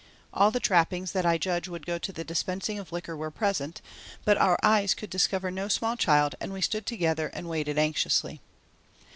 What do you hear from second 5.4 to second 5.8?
no